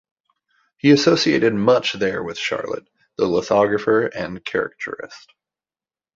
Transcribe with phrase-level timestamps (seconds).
[0.77, 5.27] He associated much there with Charlet, the lithographer and caricaturist.